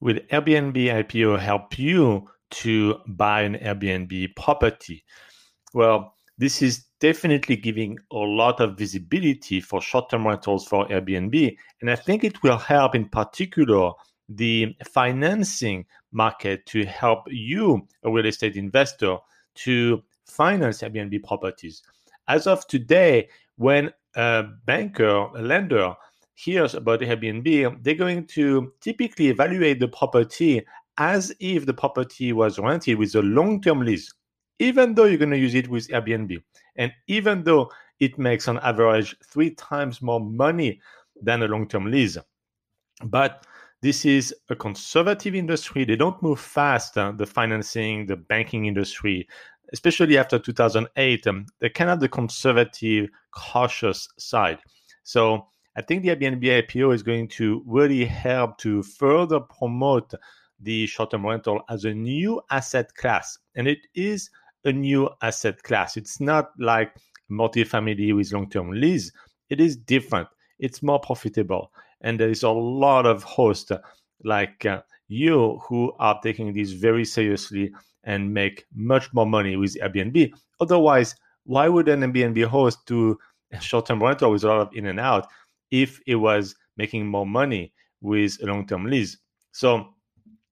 will 0.00 0.18
Airbnb 0.32 0.76
IPO 0.76 1.38
help 1.38 1.78
you 1.78 2.28
to 2.50 2.96
buy 3.06 3.42
an 3.42 3.56
Airbnb 3.56 4.34
property? 4.36 5.04
Well, 5.74 6.14
this 6.38 6.62
is 6.62 6.84
definitely 7.00 7.56
giving 7.56 7.98
a 8.12 8.16
lot 8.16 8.60
of 8.60 8.78
visibility 8.78 9.60
for 9.60 9.80
short 9.80 10.10
term 10.10 10.26
rentals 10.26 10.66
for 10.66 10.86
Airbnb. 10.88 11.56
And 11.80 11.90
I 11.90 11.96
think 11.96 12.24
it 12.24 12.42
will 12.42 12.58
help, 12.58 12.94
in 12.94 13.08
particular, 13.08 13.92
the 14.28 14.76
financing 14.92 15.86
market 16.12 16.66
to 16.66 16.84
help 16.84 17.24
you, 17.28 17.86
a 18.04 18.10
real 18.10 18.26
estate 18.26 18.56
investor, 18.56 19.16
to 19.56 20.02
finance 20.26 20.82
Airbnb 20.82 21.24
properties. 21.24 21.82
As 22.28 22.46
of 22.46 22.66
today, 22.66 23.28
when 23.56 23.90
a 24.14 24.44
banker, 24.64 25.28
a 25.34 25.42
lender, 25.42 25.94
hears 26.38 26.74
about 26.74 27.00
Airbnb, 27.00 27.82
they're 27.82 27.94
going 27.94 28.24
to 28.24 28.72
typically 28.80 29.28
evaluate 29.28 29.80
the 29.80 29.88
property 29.88 30.64
as 30.96 31.34
if 31.40 31.66
the 31.66 31.74
property 31.74 32.32
was 32.32 32.60
rented 32.60 32.96
with 32.96 33.14
a 33.16 33.22
long 33.22 33.60
term 33.60 33.80
lease, 33.80 34.12
even 34.60 34.94
though 34.94 35.04
you're 35.04 35.18
going 35.18 35.30
to 35.30 35.36
use 35.38 35.56
it 35.56 35.68
with 35.68 35.88
Airbnb. 35.88 36.40
And 36.76 36.92
even 37.08 37.42
though 37.42 37.70
it 37.98 38.18
makes 38.18 38.46
on 38.46 38.58
average 38.60 39.16
three 39.24 39.50
times 39.50 40.00
more 40.00 40.20
money 40.20 40.80
than 41.20 41.42
a 41.42 41.48
long 41.48 41.66
term 41.66 41.90
lease. 41.90 42.16
But 43.04 43.44
this 43.82 44.04
is 44.04 44.32
a 44.48 44.54
conservative 44.54 45.34
industry. 45.34 45.84
They 45.84 45.96
don't 45.96 46.22
move 46.22 46.38
fast. 46.38 46.96
Uh, 46.96 47.12
the 47.12 47.26
financing, 47.26 48.06
the 48.06 48.16
banking 48.16 48.66
industry, 48.66 49.26
especially 49.72 50.16
after 50.16 50.38
2008, 50.38 51.26
um, 51.26 51.46
they 51.58 51.68
kind 51.68 51.90
of 51.90 51.98
the 51.98 52.08
conservative, 52.08 53.08
cautious 53.32 54.08
side. 54.18 54.58
So 55.02 55.48
I 55.78 55.82
think 55.82 56.02
the 56.02 56.08
Airbnb 56.08 56.42
IPO 56.42 56.92
is 56.92 57.04
going 57.04 57.28
to 57.28 57.62
really 57.64 58.04
help 58.04 58.58
to 58.58 58.82
further 58.82 59.38
promote 59.38 60.12
the 60.58 60.86
short-term 60.88 61.24
rental 61.24 61.62
as 61.70 61.84
a 61.84 61.94
new 61.94 62.42
asset 62.50 62.92
class, 62.96 63.38
and 63.54 63.68
it 63.68 63.78
is 63.94 64.28
a 64.64 64.72
new 64.72 65.08
asset 65.22 65.62
class. 65.62 65.96
It's 65.96 66.20
not 66.20 66.50
like 66.58 66.96
multifamily 67.30 68.16
with 68.16 68.32
long-term 68.32 68.72
lease. 68.72 69.12
It 69.50 69.60
is 69.60 69.76
different. 69.76 70.26
It's 70.58 70.82
more 70.82 70.98
profitable 70.98 71.70
and 72.00 72.18
there 72.18 72.30
is 72.30 72.42
a 72.42 72.50
lot 72.50 73.06
of 73.06 73.22
hosts 73.22 73.72
like 74.24 74.66
uh, 74.66 74.82
you 75.08 75.60
who 75.68 75.92
are 75.98 76.18
taking 76.22 76.52
this 76.52 76.72
very 76.72 77.04
seriously 77.04 77.72
and 78.04 78.34
make 78.34 78.66
much 78.74 79.12
more 79.12 79.26
money 79.26 79.56
with 79.56 79.76
Airbnb. 79.76 80.32
Otherwise, 80.60 81.14
why 81.44 81.68
would 81.68 81.88
an 81.88 82.00
Airbnb 82.00 82.44
host 82.46 82.84
do 82.86 83.16
short-term 83.60 84.02
rental 84.02 84.30
with 84.30 84.44
a 84.44 84.48
lot 84.48 84.60
of 84.60 84.68
in 84.74 84.86
and 84.86 85.00
out 85.00 85.28
if 85.70 86.00
it 86.06 86.16
was 86.16 86.54
making 86.76 87.06
more 87.06 87.26
money 87.26 87.72
with 88.00 88.38
a 88.42 88.46
long-term 88.46 88.86
lease? 88.86 89.18
So 89.52 89.94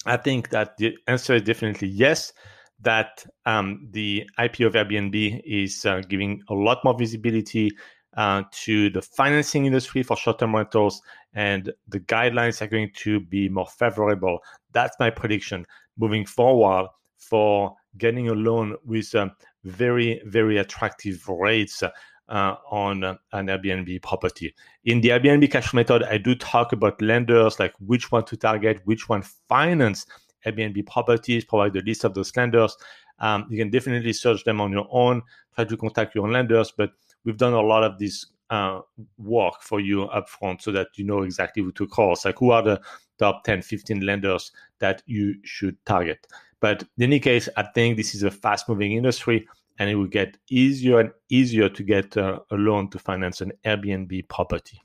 I 0.05 0.17
think 0.17 0.51
that 0.51 0.77
the 0.77 0.97
answer 1.07 1.35
is 1.35 1.43
definitely 1.43 1.89
yes. 1.89 2.33
That 2.81 3.25
um, 3.47 3.89
the 3.91 4.29
IPO 4.39 4.67
of 4.67 4.75
Airbnb 4.75 5.41
is 5.47 5.87
uh, 5.87 6.03
giving 6.07 6.43
a 6.51 6.55
lot 6.55 6.85
more 6.85 6.97
visibility 6.97 7.71
uh, 8.19 8.43
to 8.51 8.91
the 8.91 9.01
financing 9.01 9.65
industry 9.65 10.03
for 10.03 10.15
short-term 10.15 10.55
rentals, 10.55 11.01
and 11.33 11.73
the 11.89 12.01
guidelines 12.01 12.61
are 12.61 12.67
going 12.67 12.91
to 12.97 13.21
be 13.21 13.49
more 13.49 13.67
favorable. 13.67 14.41
That's 14.73 14.95
my 15.01 15.09
prediction 15.09 15.65
moving 15.97 16.27
forward 16.27 16.89
for 17.17 17.75
getting 17.99 18.29
a 18.29 18.35
loan 18.35 18.77
with 18.85 19.15
um, 19.15 19.33
very, 19.65 20.21
very 20.27 20.59
attractive 20.59 21.27
rates 21.29 21.83
uh, 22.29 22.57
on 22.71 23.05
an 23.05 23.19
Airbnb 23.33 24.03
property. 24.03 24.55
In 24.85 25.01
the 25.01 25.11
Airbnb 25.11 25.51
cash 25.51 25.73
method, 25.73 26.03
I 26.03 26.19
do 26.19 26.35
talk 26.35 26.73
about 26.73 27.01
lenders, 27.01 27.59
like 27.59 27.75
which 27.79 28.11
one 28.11 28.25
to 28.25 28.37
target, 28.37 28.81
which 28.85 29.09
one 29.09 29.23
finance 29.49 30.07
Airbnb 30.47 30.87
properties, 30.87 31.45
provide 31.45 31.73
the 31.73 31.83
list 31.83 32.05
of 32.05 32.15
those 32.15 32.35
lenders. 32.37 32.77
Um, 33.19 33.47
you 33.51 33.59
can 33.59 33.71
definitely 33.71 34.13
search 34.13 34.45
them 34.45 34.61
on 34.61 34.73
your 34.73 34.87
own, 34.91 35.23
try 35.55 35.65
to 35.65 35.77
contact 35.77 36.15
your 36.15 36.31
lenders, 36.31 36.73
but 36.77 36.91
we've 37.25 37.37
done 37.37 37.55
a 37.55 37.61
lot 37.61 37.83
of 37.83 37.99
this 37.99 38.27
uh, 38.51 38.81
work 39.19 39.61
for 39.61 39.81
you 39.81 40.09
upfront 40.09 40.63
so 40.63 40.71
that 40.71 40.89
you 40.95 41.05
know 41.05 41.23
exactly 41.23 41.63
who 41.63 41.73
to 41.73 41.87
call. 41.87 42.13
It's 42.13 42.25
like 42.25 42.39
who 42.39 42.51
are 42.51 42.63
the 42.63 42.81
top 43.19 43.45
10, 43.45 43.63
15 43.63 44.01
lenders 44.01 44.53
that 44.79 45.03
you 45.07 45.35
should 45.43 45.77
target. 45.85 46.27
But 46.61 46.83
in 46.97 47.05
any 47.05 47.21
case, 47.21 47.49
I 47.57 47.65
think 47.65 47.97
this 47.97 48.15
is 48.15 48.23
a 48.23 48.31
fast 48.31 48.69
moving 48.69 48.93
industry 48.93 49.49
and 49.79 49.91
it 49.91 49.95
will 49.95 50.07
get 50.07 50.37
easier 50.51 51.01
and 51.01 51.11
easier 51.29 51.69
to 51.69 51.83
get 51.83 52.17
uh, 52.17 52.41
a 52.51 52.57
loan 52.57 52.89
to 52.91 52.99
finance 52.99 53.41
an 53.41 53.53
Airbnb 53.65 54.29
property. 54.29 54.83